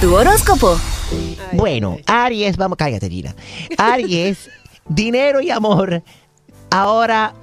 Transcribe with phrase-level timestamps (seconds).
[0.00, 0.78] Tu horóscopo.
[1.52, 3.34] Bueno, Aries, vamos, cállate, Gina.
[3.78, 4.50] Aries,
[4.88, 6.02] dinero y amor.
[6.70, 7.34] Ahora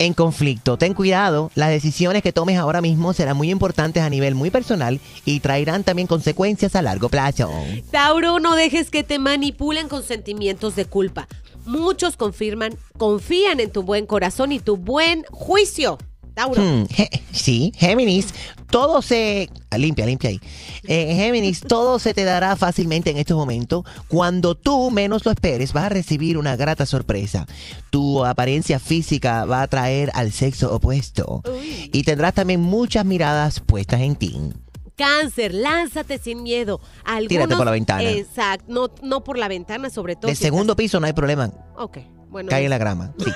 [0.00, 0.76] en conflicto.
[0.76, 4.98] Ten cuidado, las decisiones que tomes ahora mismo serán muy importantes a nivel muy personal
[5.24, 7.50] y traerán también consecuencias a largo plazo.
[7.90, 11.28] Tauro, no dejes que te manipulen con sentimientos de culpa.
[11.66, 15.98] Muchos confirman, confían en tu buen corazón y tu buen juicio.
[16.30, 16.62] Tauro.
[16.62, 16.86] Hmm,
[17.32, 18.34] sí, Géminis,
[18.70, 19.48] todo se...
[19.70, 20.40] ah, Limpia, limpia ahí.
[20.84, 23.84] Eh, Géminis, todo se te dará fácilmente en estos momentos.
[24.08, 27.46] Cuando tú menos lo esperes, vas a recibir una grata sorpresa.
[27.90, 31.42] Tu apariencia física va a atraer al sexo opuesto.
[31.50, 31.90] Uy.
[31.92, 34.36] Y tendrás también muchas miradas puestas en ti.
[34.96, 36.78] Cáncer, lánzate sin miedo.
[37.04, 38.02] Algunos, Tírate por la ventana.
[38.10, 40.28] Exacto, no, no por la ventana, sobre todo.
[40.28, 41.50] De segundo piso no hay problema.
[41.78, 41.98] Ok,
[42.30, 42.48] bueno.
[42.48, 43.12] Cae en la grama.
[43.18, 43.30] Sí.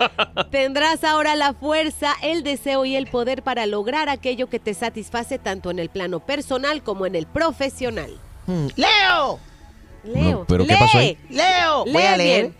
[0.50, 5.38] Tendrás ahora la fuerza, el deseo y el poder para lograr aquello que te satisface
[5.38, 8.10] tanto en el plano personal como en el profesional.
[8.46, 9.38] Hmm, ¡Leo!
[10.02, 11.18] Leo, No, ¿pero qué pasó ahí?
[11.28, 12.42] Leo, Lee voy a leer.
[12.42, 12.54] bien.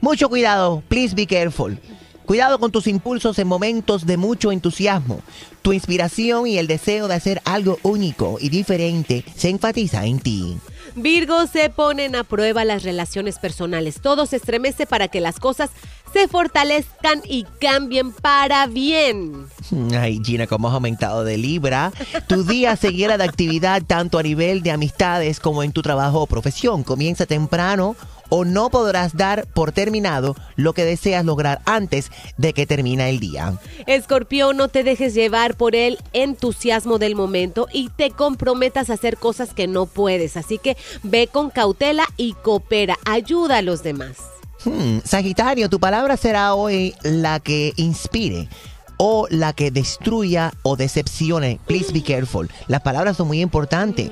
[0.00, 1.78] Mucho cuidado, please be careful.
[2.26, 5.20] Cuidado con tus impulsos en momentos de mucho entusiasmo.
[5.62, 10.56] Tu inspiración y el deseo de hacer algo único y diferente se enfatiza en ti.
[10.94, 14.00] Virgo se ponen a prueba las relaciones personales.
[14.00, 15.70] Todo se estremece para que las cosas
[16.12, 19.46] se fortalezcan y cambien para bien.
[19.94, 21.92] Ay, Gina, como has aumentado de libra,
[22.26, 26.20] tu día se llena de actividad tanto a nivel de amistades como en tu trabajo
[26.20, 26.82] o profesión.
[26.84, 27.96] Comienza temprano
[28.28, 33.20] o no podrás dar por terminado lo que deseas lograr antes de que termine el
[33.20, 33.58] día.
[33.86, 39.18] Escorpión, no te dejes llevar por el entusiasmo del momento y te comprometas a hacer
[39.18, 40.38] cosas que no puedes.
[40.38, 42.96] Así que ve con cautela y coopera.
[43.04, 44.31] Ayuda a los demás.
[44.64, 48.48] Hmm, Sagitario, tu palabra será hoy la que inspire
[48.96, 51.58] o la que destruya o decepcione.
[51.66, 52.48] Please be careful.
[52.68, 54.10] Las palabras son muy importantes.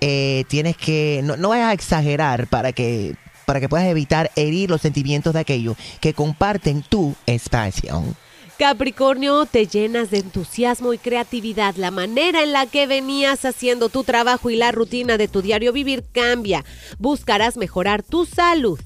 [0.00, 4.70] Eh, tienes que, no, no vayas a exagerar para que, para que puedas evitar herir
[4.70, 8.02] los sentimientos de aquellos que comparten tu espacio.
[8.58, 11.74] Capricornio, te llenas de entusiasmo y creatividad.
[11.76, 15.72] La manera en la que venías haciendo tu trabajo y la rutina de tu diario
[15.72, 16.64] vivir cambia.
[16.98, 18.78] Buscarás mejorar tu salud.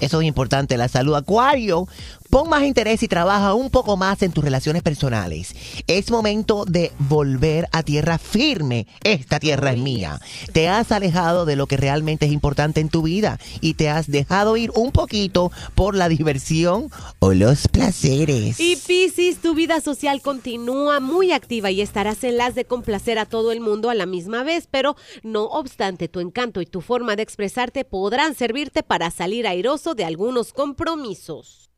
[0.00, 1.14] Eso es importante, la salud.
[1.14, 1.86] Acuario,
[2.30, 5.54] pon más interés y trabaja un poco más en tus relaciones personales.
[5.88, 8.86] Es momento de volver a tierra firme.
[9.02, 10.20] Esta tierra es mía.
[10.52, 14.06] Te has alejado de lo que realmente es importante en tu vida y te has
[14.06, 16.88] dejado ir un poquito por la diversión
[17.18, 18.60] o los placeres.
[18.60, 23.26] Y Piscis, tu vida social continúa muy activa y estarás en las de complacer a
[23.26, 27.16] todo el mundo a la misma vez, pero no obstante, tu encanto y tu forma
[27.16, 31.69] de expresarte podrán servirte para salir airoso de algunos compromisos.